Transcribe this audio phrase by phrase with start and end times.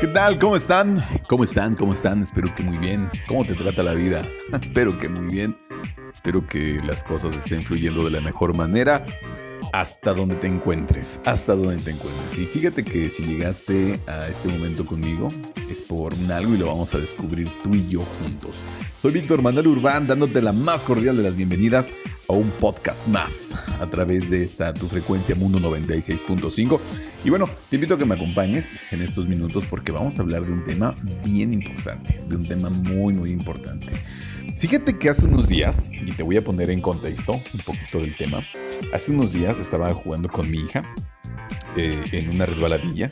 [0.00, 0.38] ¿Qué tal?
[0.38, 1.02] ¿Cómo están?
[1.28, 1.74] ¿Cómo están?
[1.74, 2.20] ¿Cómo están?
[2.22, 3.08] Espero que muy bien.
[3.26, 4.26] ¿Cómo te trata la vida?
[4.62, 5.56] Espero que muy bien.
[6.12, 9.04] Espero que las cosas estén fluyendo de la mejor manera
[9.74, 12.38] hasta donde te encuentres, hasta donde te encuentres.
[12.38, 15.26] Y fíjate que si llegaste a este momento conmigo,
[15.68, 18.54] es por un algo y lo vamos a descubrir tú y yo juntos.
[19.02, 21.92] Soy Víctor Manuel Urbán, dándote la más cordial de las bienvenidas
[22.28, 26.78] a un podcast más a través de esta tu frecuencia Mundo 96.5.
[27.24, 30.46] Y bueno, te invito a que me acompañes en estos minutos porque vamos a hablar
[30.46, 30.94] de un tema
[31.24, 33.88] bien importante, de un tema muy, muy importante.
[34.56, 38.16] Fíjate que hace unos días, y te voy a poner en contexto un poquito del
[38.16, 38.46] tema,
[38.92, 40.82] hace unos días estaba jugando con mi hija
[41.76, 43.10] eh, en una resbaladilla.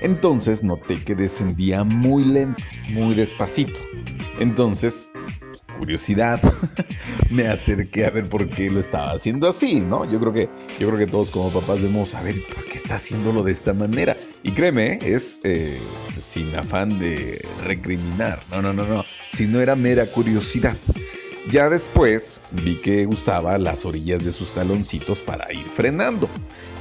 [0.00, 3.78] Entonces noté que descendía muy lento, muy despacito.
[4.40, 5.12] Entonces,
[5.78, 6.40] curiosidad,
[7.30, 10.10] me acerqué a ver por qué lo estaba haciendo así, ¿no?
[10.10, 10.48] Yo creo que,
[10.80, 14.16] yo creo que todos como papás debemos saber por qué está haciéndolo de esta manera.
[14.42, 15.78] Y créeme, es eh,
[16.18, 20.76] sin afán de recriminar, no, no, no, no, sino era mera curiosidad.
[21.50, 26.28] Ya después vi que usaba las orillas de sus taloncitos para ir frenando.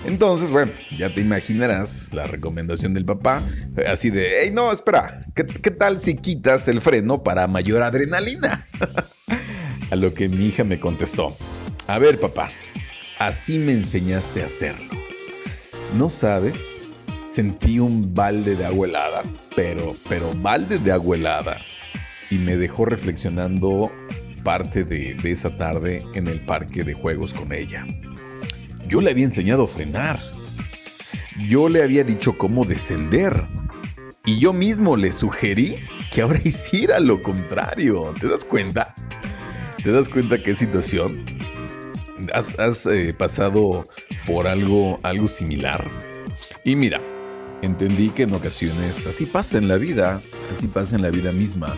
[0.06, 3.42] Entonces, bueno, ya te imaginarás la recomendación del papá,
[3.88, 8.68] así de, hey, no, espera, ¿qué, qué tal si quitas el freno para mayor adrenalina?
[9.92, 11.38] a lo que mi hija me contestó,
[11.88, 12.50] a ver papá,
[13.20, 14.90] así me enseñaste a hacerlo.
[15.98, 16.90] ¿No sabes?
[17.28, 19.24] Sentí un balde de agua helada,
[19.56, 21.58] pero, pero balde de agua helada.
[22.30, 23.92] Y me dejó reflexionando
[24.44, 27.86] parte de, esa tarde en el parque de juegos con ella.
[28.88, 30.20] Yo le había enseñado a frenar.
[31.48, 33.48] Yo le había dicho cómo descender.
[34.26, 35.80] Y yo mismo le sugerí
[36.12, 38.14] que ahora hiciera lo contrario.
[38.20, 38.94] ¿Te das cuenta?
[39.84, 41.26] ¿Te das cuenta qué situación?
[42.34, 43.84] ¿Has, eh, pasado
[44.26, 45.90] por algo, algo similar?
[46.64, 47.02] Y mira,
[47.62, 51.78] entendí que en ocasiones así pasa en la vida, así pasa en la vida misma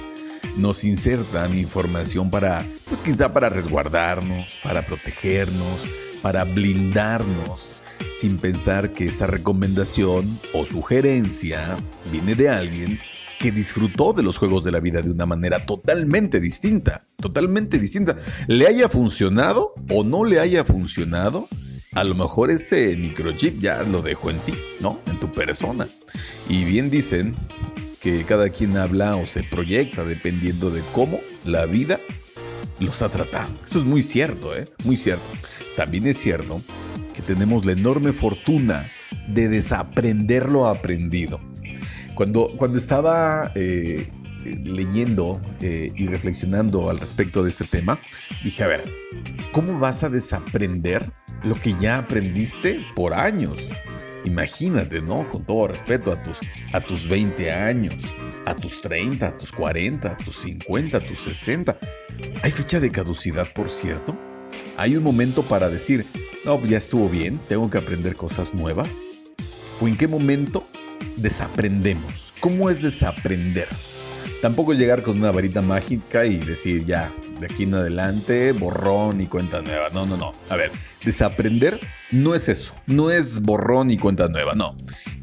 [0.58, 5.86] nos insertan información para, pues quizá para resguardarnos, para protegernos,
[6.22, 7.82] para blindarnos,
[8.20, 11.78] sin pensar que esa recomendación o sugerencia
[12.12, 13.00] viene de alguien
[13.40, 18.18] que disfrutó de los juegos de la vida de una manera totalmente distinta, totalmente distinta.
[18.48, 21.48] Le haya funcionado o no le haya funcionado,
[21.94, 25.00] a lo mejor ese microchip ya lo dejó en ti, ¿no?
[25.06, 25.88] En tu persona.
[26.50, 27.36] Y bien dicen
[28.06, 32.00] que cada quien habla o se proyecta dependiendo de cómo la vida
[32.80, 33.50] los ha tratado.
[33.66, 34.66] Eso es muy cierto, ¿eh?
[34.84, 35.24] Muy cierto.
[35.76, 36.62] También es cierto
[37.16, 38.86] que tenemos la enorme fortuna
[39.28, 41.42] de desaprender lo aprendido.
[42.14, 44.08] Cuando, cuando estaba eh,
[44.44, 48.00] leyendo eh, y reflexionando al respecto de este tema,
[48.44, 48.84] dije, a ver,
[49.52, 51.12] ¿cómo vas a desaprender
[51.44, 53.68] lo que ya aprendiste por años?
[54.26, 55.30] Imagínate, ¿no?
[55.30, 56.40] Con todo respeto a tus,
[56.74, 57.96] a tus 20 años,
[58.46, 61.78] a tus 30, a tus 40, a tus 50, a tus 60.
[62.42, 64.18] ¿Hay fecha de caducidad, por cierto?
[64.78, 66.06] ¿Hay un momento para decir,
[66.44, 69.00] no, ya estuvo bien, tengo que aprender cosas nuevas?
[69.80, 70.68] ¿O en qué momento
[71.18, 72.34] desaprendemos?
[72.40, 73.68] ¿Cómo es desaprender?
[74.42, 79.28] Tampoco llegar con una varita mágica y decir ya, de aquí en adelante, borrón y
[79.28, 79.90] cuenta nueva.
[79.92, 80.34] No, no, no.
[80.50, 80.72] A ver,
[81.04, 81.80] desaprender
[82.12, 82.74] no es eso.
[82.86, 84.76] No es borrón y cuenta nueva, no.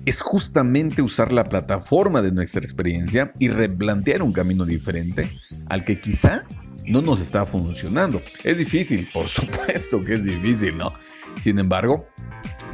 [0.06, 5.30] Es justamente usar la plataforma de nuestra experiencia y replantear un camino diferente
[5.68, 6.44] al que quizá
[6.86, 8.20] no nos está funcionando.
[8.44, 10.92] Es difícil, por supuesto que es difícil, ¿no?
[11.38, 12.06] Sin embargo,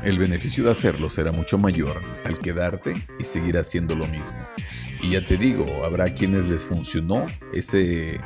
[0.04, 4.38] el beneficio de hacerlo será mucho mayor al quedarte y seguir haciendo lo mismo.
[5.02, 8.20] Y ya te digo, habrá quienes les funcionó ese,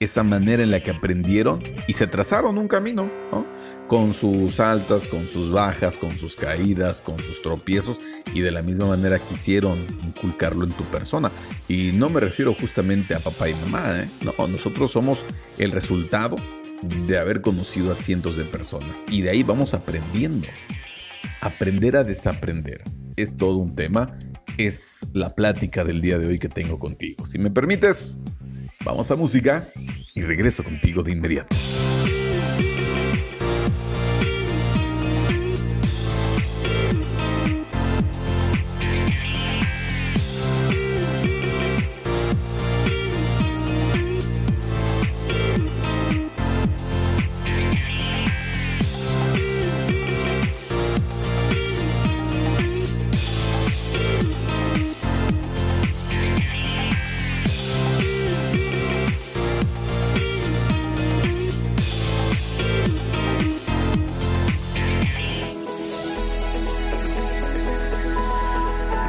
[0.00, 3.10] esa manera en la que aprendieron y se trazaron un camino,
[3.88, 7.98] con sus altas, con sus bajas, con sus caídas, con sus tropiezos
[8.32, 11.30] y de la misma manera quisieron inculcarlo en tu persona.
[11.68, 14.08] Y no me refiero justamente a papá y mamá, ¿eh?
[14.22, 15.24] no, nosotros somos
[15.58, 16.36] el resultado
[17.06, 20.48] de haber conocido a cientos de personas y de ahí vamos aprendiendo.
[21.40, 22.82] Aprender a desaprender
[23.16, 24.18] es todo un tema
[24.58, 27.26] es la plática del día de hoy que tengo contigo.
[27.26, 28.18] Si me permites,
[28.84, 29.66] vamos a música
[30.14, 31.56] y regreso contigo de inmediato.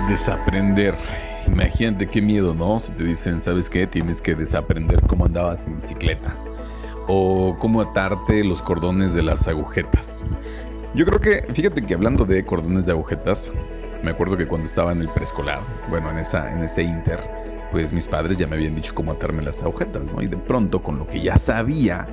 [0.07, 0.95] Desaprender.
[1.47, 2.79] Imagínate qué miedo, ¿no?
[2.79, 3.87] Si te dicen, ¿sabes qué?
[3.87, 6.35] Tienes que desaprender cómo andabas en bicicleta.
[7.07, 10.25] O cómo atarte los cordones de las agujetas.
[10.93, 13.51] Yo creo que, fíjate que hablando de cordones de agujetas,
[14.03, 17.19] me acuerdo que cuando estaba en el preescolar, bueno, en, esa, en ese inter,
[17.71, 20.21] pues mis padres ya me habían dicho cómo atarme las agujetas, ¿no?
[20.21, 22.07] Y de pronto, con lo que ya sabía,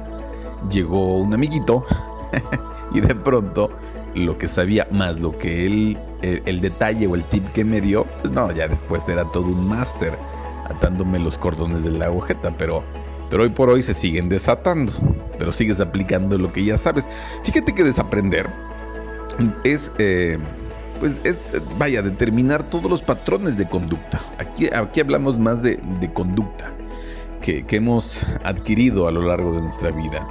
[0.70, 1.84] llegó un amiguito
[2.94, 3.70] y de pronto
[4.14, 8.04] lo que sabía más lo que él, el, detalle o el tip que me dio,
[8.20, 10.16] pues no, ya después era todo un máster
[10.66, 12.82] atándome los cordones de la agujeta, pero,
[13.30, 14.92] pero hoy por hoy se siguen desatando,
[15.38, 17.08] pero sigues aplicando lo que ya sabes.
[17.44, 18.48] Fíjate que desaprender
[19.64, 19.92] es...
[19.98, 20.38] Eh,
[21.00, 21.40] pues es,
[21.78, 24.20] vaya, determinar todos los patrones de conducta.
[24.38, 25.80] Aquí, aquí hablamos más de,
[26.14, 26.70] conducta
[27.40, 30.24] que, que, hemos adquirido a lo largo de nuestra vida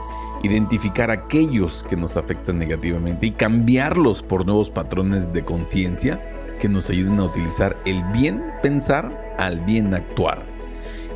[0.43, 6.19] identificar aquellos que nos afectan negativamente y cambiarlos por nuevos patrones de conciencia
[6.59, 10.43] que nos ayuden a utilizar el bien pensar al bien actuar.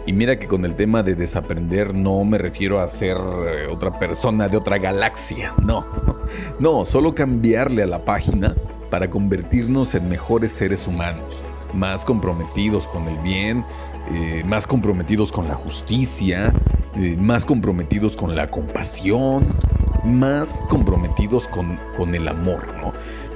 [0.08, 3.98] Y mira que con el tema de desaprender no me refiero a ser eh, otra
[3.98, 5.86] persona de otra galaxia, no,
[6.60, 8.56] no, solo cambiarle a la página
[8.92, 11.40] para convertirnos en mejores seres humanos,
[11.74, 13.66] más comprometidos con el bien,
[14.14, 16.54] eh, más comprometidos con la justicia,
[16.98, 19.46] eh, más comprometidos con la compasión,
[20.06, 22.94] más comprometidos con, con el amor, ¿no?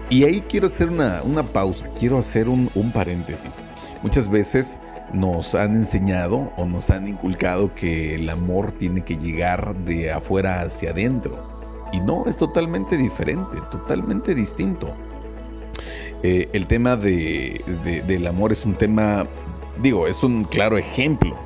[0.09, 3.61] Y ahí quiero hacer una, pausa, quiero hacer un, un, paréntesis.
[4.01, 4.79] Muchas veces
[5.13, 10.61] nos han enseñado o nos han inculcado que el amor tiene que llegar de afuera
[10.61, 11.47] hacia adentro.
[11.91, 14.95] Y no, es totalmente diferente, totalmente distinto.
[16.23, 17.61] Eh, el tema de,
[18.07, 19.27] del amor es un tema,
[19.81, 21.38] digo, es un claro ejemplo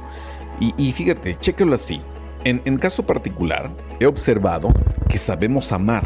[0.59, 2.01] y, fíjate, chéquelo así.
[2.44, 3.69] En, en caso particular,
[4.00, 4.73] he observado
[5.09, 6.05] que sabemos amar,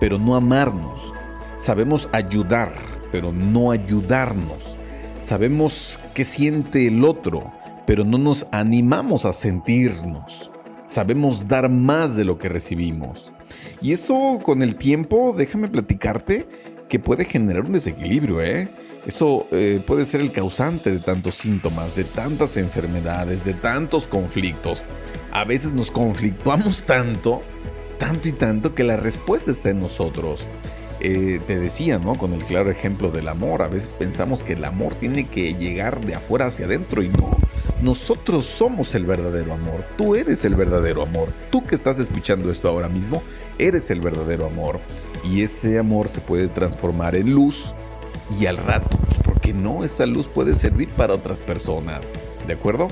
[0.00, 1.12] pero no amarnos.
[1.56, 2.72] Sabemos ayudar,
[3.10, 4.76] pero no ayudarnos.
[5.20, 7.52] Sabemos qué siente el otro,
[7.86, 10.50] pero no nos animamos a sentirnos.
[10.86, 13.32] Sabemos dar más de lo que recibimos.
[13.80, 16.48] Y eso con el tiempo, déjame platicarte,
[16.88, 18.68] que puede generar un desequilibrio, ¿eh?
[19.08, 24.84] Eso eh, puede ser el causante de tantos síntomas, de tantas enfermedades, de tantos conflictos.
[25.32, 27.40] A veces nos conflictuamos tanto,
[27.96, 30.46] tanto y tanto que la respuesta está en nosotros.
[31.00, 32.16] Eh, te decía, ¿no?
[32.16, 36.04] Con el claro ejemplo del amor, a veces pensamos que el amor tiene que llegar
[36.04, 37.34] de afuera hacia adentro y no.
[37.80, 39.86] Nosotros somos el verdadero amor.
[39.96, 41.28] Tú eres el verdadero amor.
[41.50, 43.22] Tú que estás escuchando esto ahora mismo,
[43.58, 44.80] eres el verdadero amor.
[45.24, 47.74] Y ese amor se puede transformar en luz
[48.38, 52.12] y al rato, pues porque no, esa luz puede servir para otras personas.
[52.46, 52.88] ¿De acuerdo?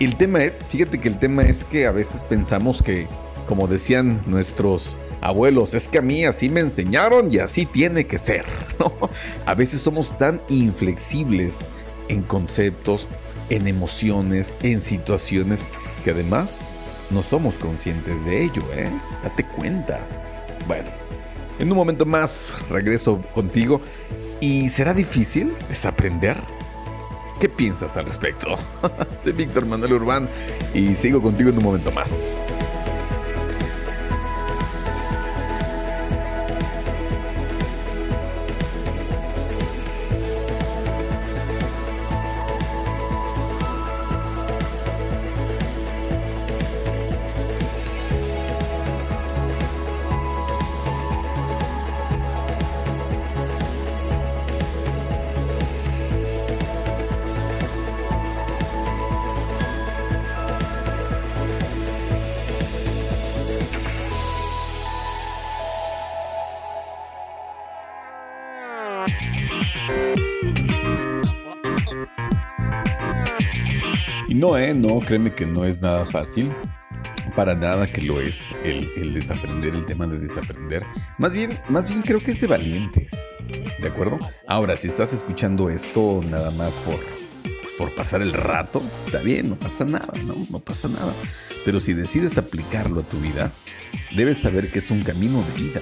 [0.00, 3.06] El tema es, fíjate que el tema es que a veces pensamos que,
[3.46, 8.18] como decían nuestros abuelos, es que a mí así me enseñaron y así tiene que
[8.18, 8.44] ser.
[9.46, 11.68] A veces somos tan inflexibles
[12.08, 13.08] en conceptos,
[13.50, 15.66] en emociones, en situaciones
[16.02, 16.74] que además
[17.10, 18.90] no somos conscientes de ello, ¿eh?
[19.22, 20.00] Date cuenta.
[20.66, 20.88] Bueno,
[21.58, 23.80] en un momento más regreso contigo
[24.44, 26.36] y será difícil desaprender.
[27.40, 28.58] ¿Qué piensas al respecto?
[29.18, 30.28] Soy Víctor Manuel Urbán
[30.74, 32.26] y sigo contigo en un momento más.
[74.28, 74.74] No, ¿eh?
[74.74, 76.52] No, créeme que no es nada fácil.
[77.36, 80.84] Para nada que lo es el, desaprender, el tema de desaprender.
[81.18, 83.36] Más bien, más bien creo que es de valientes.
[83.80, 84.18] ¿De acuerdo?
[84.46, 86.96] Ahora, si estás escuchando esto nada más por,
[87.42, 90.34] pues, por pasar el rato, está bien, no pasa nada, ¿no?
[90.50, 91.12] No pasa nada.
[91.64, 93.50] Pero si decides aplicarlo a tu vida,
[94.14, 95.80] debes saber que es un camino de vida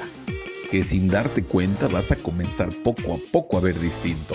[0.73, 4.35] que sin darte cuenta vas a comenzar poco a poco a ver distinto.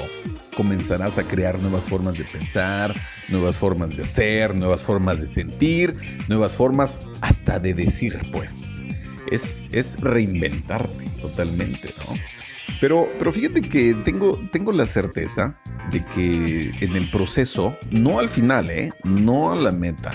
[0.57, 2.99] Comenzarás a crear nuevas formas de pensar,
[3.29, 5.93] nuevas formas de ser, nuevas formas de sentir,
[6.27, 8.81] nuevas formas hasta de decir, pues.
[9.29, 12.15] Es, es reinventarte totalmente, ¿no?
[12.81, 15.59] Pero, pero fíjate que tengo, tengo la certeza
[15.91, 18.91] de que en el proceso, no al final, ¿eh?
[19.03, 20.11] no a la meta,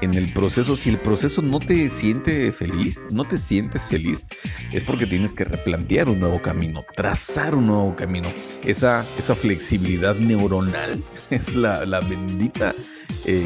[0.00, 4.26] en el proceso, si el proceso no te siente feliz, no te sientes feliz,
[4.72, 8.28] es porque tienes que replantear un nuevo camino, trazar un nuevo camino.
[8.64, 12.74] Esa, esa flexibilidad neuronal es la, bendita
[13.26, 13.44] eh,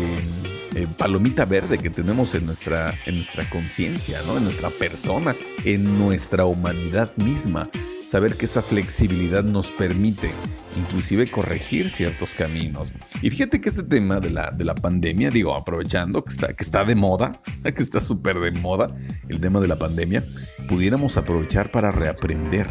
[0.75, 4.37] eh, palomita verde que tenemos en nuestra, en nuestra conciencia, ¿no?
[4.37, 5.34] en nuestra persona,
[5.64, 7.68] en nuestra humanidad misma
[8.14, 10.30] saber que esa flexibilidad nos permite
[10.78, 12.94] inclusive corregir ciertos caminos.
[13.23, 16.62] Y fíjate que este tema de la, de la pandemia, digo, aprovechando que está, que
[16.62, 18.94] está de moda, que está súper de moda
[19.28, 20.23] el tema de la pandemia,
[20.68, 22.68] pudiéramos aprovechar para reaprender,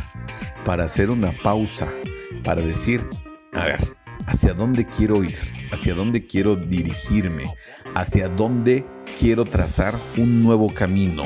[0.63, 1.91] para hacer una pausa,
[2.45, 3.05] para decir,
[3.51, 3.81] a ver,
[4.27, 5.35] ¿hacia dónde quiero ir?
[5.73, 7.53] ¿Hacia dónde quiero dirigirme?
[7.95, 8.85] ¿Hacia dónde
[9.19, 11.23] quiero trazar un nuevo camino?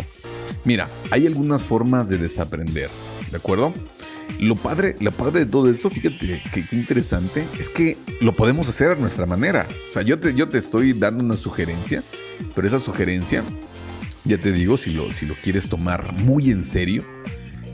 [0.66, 2.90] Mira, hay algunas formas de desaprender,
[3.30, 3.74] ¿de acuerdo?
[4.40, 8.92] Lo padre, la padre de todo esto, fíjate qué interesante, es que lo podemos hacer
[8.92, 9.66] a nuestra manera.
[9.90, 12.04] O sea, yo te, yo te estoy dando una sugerencia,
[12.54, 13.44] pero esa sugerencia,
[14.26, 17.04] ya te digo, si lo, si lo quieres tomar muy en serio,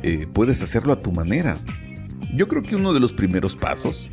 [0.04, 1.58] eh, puedes hacerlo a tu manera.
[2.34, 4.10] Yo creo que uno de los primeros pasos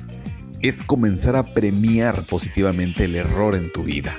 [0.61, 4.17] es comenzar a premiar positivamente el error en tu vida.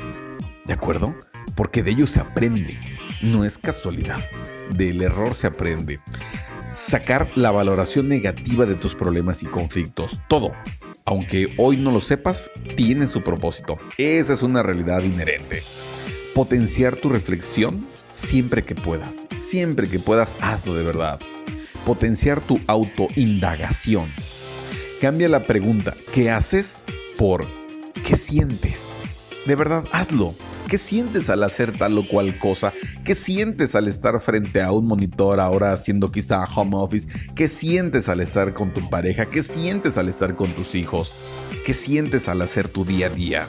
[0.66, 1.14] ¿De acuerdo?
[1.56, 2.80] Porque de ello se aprende.
[3.22, 4.20] No es casualidad.
[4.76, 6.00] Del error se aprende
[6.72, 10.20] sacar la valoración negativa de tus problemas y conflictos.
[10.28, 10.52] Todo,
[11.06, 13.78] aunque hoy no lo sepas, tiene su propósito.
[13.98, 15.64] Esa es una realidad inherente.
[16.34, 19.28] Potenciar tu reflexión siempre que puedas.
[19.38, 21.20] Siempre que puedas, hazlo de verdad.
[21.86, 24.10] Potenciar tu autoindagación.
[25.02, 26.84] Cambia la pregunta, ¿qué haces?
[27.22, 27.48] por
[28.04, 29.04] ¿qué sientes?
[29.46, 30.34] De verdad, hazlo.
[30.72, 32.72] ¿Qué sientes al hacer tal o cual cosa?
[33.04, 37.10] ¿Qué sientes al estar frente a un monitor ahora haciendo quizá home office?
[37.36, 39.26] ¿Qué sientes al estar con tu pareja?
[39.26, 41.12] ¿Qué sientes al estar con tus hijos?
[41.66, 43.48] ¿Qué sientes al hacer tu día a día?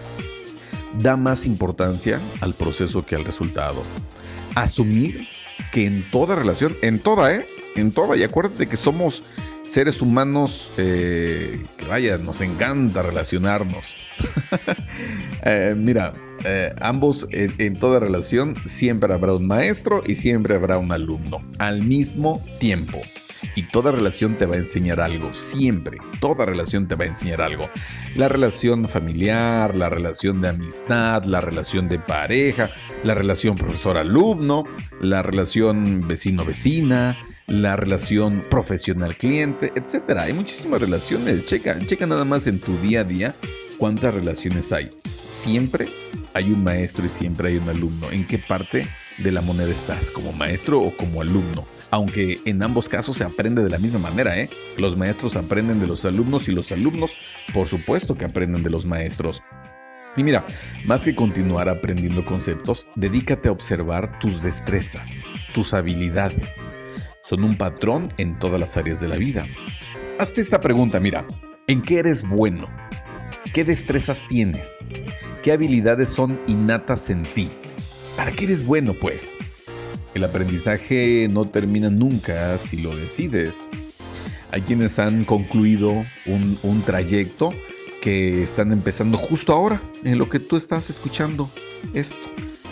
[0.99, 3.85] Da más importancia al proceso que al resultado.
[4.57, 5.29] Asumir
[5.71, 7.47] que en toda relación, en toda, ¿eh?
[7.77, 9.23] En toda, y acuérdate que somos
[9.63, 13.95] seres humanos eh, que vaya, nos encanta relacionarnos.
[15.45, 16.13] Eh, mira,
[16.45, 21.83] eh, ambos en, toda relación siempre habrá un maestro y siempre habrá un alumno al
[21.83, 23.01] mismo tiempo.
[23.57, 25.99] Y toda relación te va a enseñar algo, siempre.
[26.21, 27.69] Toda relación te va a enseñar algo.
[28.15, 32.71] La relación familiar, la relación de amistad, la relación de pareja,
[33.03, 34.65] la relación profesor-alumno,
[35.01, 37.19] la relación vecino-vecina,
[37.49, 40.19] la relación profesional-cliente, etc.
[40.19, 41.45] Hay muchísimas relaciones.
[41.45, 43.35] Checa, checa nada más en tu día a día
[43.77, 44.89] cuántas relaciones hay.
[45.29, 45.89] Siempre
[46.35, 48.11] hay un maestro y siempre hay un alumno.
[48.11, 48.87] ¿En qué parte
[49.19, 50.11] de la moneda estás?
[50.11, 51.67] ¿Como maestro o como alumno?
[51.91, 54.49] Aunque en ambos casos se aprende de la misma manera, ¿eh?
[54.79, 57.17] Los maestros aprenden de los alumnos y los alumnos,
[57.53, 59.43] por supuesto que aprenden de los maestros.
[60.17, 60.47] Y mira,
[60.85, 65.23] más que continuar aprendiendo conceptos, dedícate a observar tus destrezas,
[65.55, 66.71] tus habilidades
[67.23, 69.47] son un patrón en todas las áreas de la vida.
[70.19, 71.25] Hazte esta pregunta, mira,
[71.69, 72.69] ¿en qué eres bueno?
[73.53, 74.89] ¿Qué destrezas tienes?
[75.43, 77.51] ¿Qué habilidades son innatas en ti?
[78.17, 79.37] ¿Para qué eres bueno, pues?
[80.15, 83.69] El aprendizaje no termina nunca si lo decides.
[84.51, 87.53] Hay quienes han concluido un, trayecto
[88.01, 91.51] que están empezando justo ahora, en lo que tú estás escuchando
[91.95, 92.17] esto.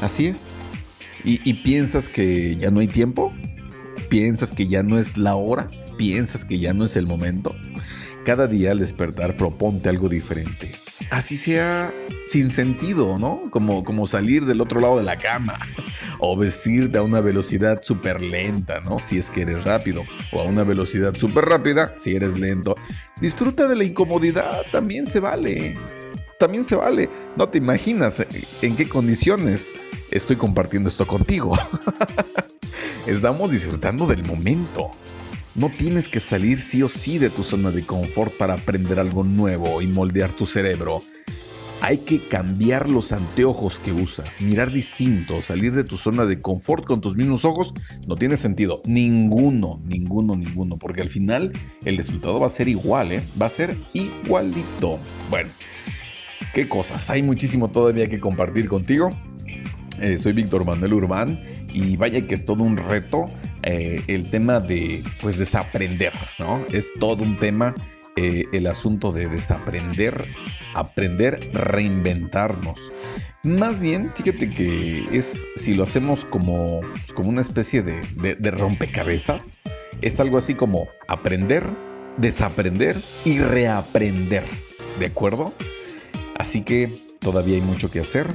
[0.01, 0.57] Así es.
[1.25, 3.31] y piensas que ya no hay tiempo
[4.11, 7.55] piensas que ya no es la hora, piensas que ya no es el momento.
[8.25, 10.71] Cada día al despertar proponte algo diferente.
[11.11, 11.93] Así sea
[12.27, 13.41] sin sentido, ¿no?
[13.51, 15.59] Como, como salir del otro lado de la cama
[16.21, 18.99] o vestirte a una velocidad súper lenta, ¿no?
[18.99, 22.77] Si es que eres rápido o a una velocidad súper rápida si eres lento.
[23.21, 25.79] Disfruta de la incomodidad, también se vale.
[26.39, 27.09] También se vale.
[27.37, 28.25] No te imaginas
[28.63, 29.73] en qué condiciones
[30.11, 31.59] estoy compartiendo esto contigo.
[33.07, 34.91] Estamos disfrutando del momento.
[35.57, 39.25] No tienes que salir sí o sí de tu zona de confort para aprender algo
[39.25, 41.03] nuevo y moldear tu cerebro.
[41.83, 46.85] Hay que cambiar los anteojos que usas, mirar distinto, salir de tu zona de confort
[46.85, 47.73] con tus mismos ojos,
[48.07, 48.81] no tiene sentido.
[48.85, 51.53] Ninguno, ninguno, ninguno, porque al final
[51.85, 53.23] el resultado va a ser igual, ¿eh?
[53.41, 55.01] Va a ser igualito.
[55.31, 55.49] Bueno,
[56.55, 59.09] qué cosas, hay muchísimo todavía que compartir contigo.
[60.01, 61.43] Eh, soy Víctor Manuel Urbán
[61.75, 63.29] y vaya que es todo un reto
[63.63, 66.65] eh, el tema de pues desaprender, ¿no?
[66.73, 67.75] Es todo un tema
[68.17, 70.27] eh, el asunto de desaprender,
[70.75, 72.91] aprender, reinventarnos.
[73.45, 76.81] Más bien, fíjate que es, si lo hacemos como,
[77.15, 78.01] como una especie de,
[78.37, 79.61] de rompecabezas,
[80.01, 81.65] es algo así como aprender,
[82.17, 84.45] desaprender y reaprender,
[84.99, 85.53] ¿de acuerdo?
[86.37, 88.27] Así que todavía hay mucho que hacer.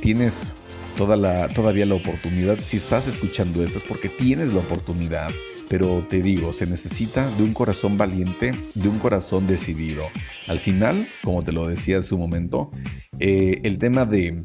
[0.00, 0.56] Tienes
[0.94, 2.58] todavía la oportunidad.
[2.60, 5.30] Si estás escuchando esto es porque tienes la oportunidad.
[5.68, 10.02] Pero te digo, se necesita de un corazón valiente, de un corazón decidido.
[10.46, 12.70] Al final, como te lo decía hace un momento,
[13.18, 14.44] eh, el tema de,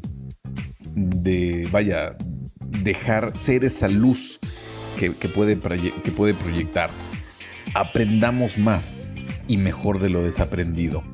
[0.94, 2.16] de, vaya,
[2.82, 4.40] dejar ser esa luz
[4.98, 6.88] que, puede, que puede proyectar.
[7.74, 9.10] Aprendamos más
[9.46, 11.04] y mejor de lo desaprendido.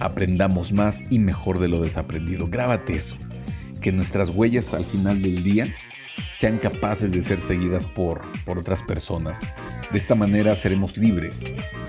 [0.00, 2.48] Aprendamos más y mejor de lo desaprendido.
[2.48, 3.16] Grábate eso
[3.84, 5.68] que nuestras huellas al final del día
[6.32, 9.38] sean capaces de ser seguidas por, por otras personas.
[9.92, 11.44] De esta manera seremos libres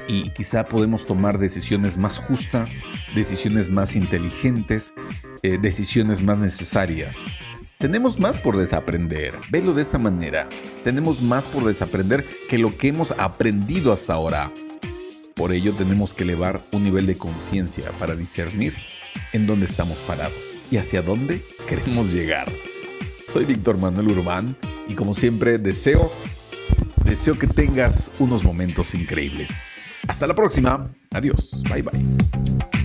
[0.05, 2.77] y quizá podemos tomar decisiones más justas,
[3.15, 4.93] decisiones más inteligentes,
[5.41, 7.23] eh, decisiones más necesarias.
[7.77, 10.49] Tenemos más por desaprender, velo de esa manera.
[10.83, 14.51] Tenemos más por desaprender que lo que hemos aprendido hasta ahora.
[15.33, 18.73] Por ello tenemos que elevar un nivel de conciencia para discernir
[19.31, 22.51] en dónde estamos parados y hacia dónde queremos llegar.
[23.31, 24.55] Soy Víctor Manuel Urbán
[24.87, 26.11] y como siempre deseo,
[27.03, 29.81] deseo que tengas unos momentos increíbles.
[30.07, 30.89] Hasta la próxima.
[31.11, 31.63] Adiós.
[31.69, 32.84] Bye bye.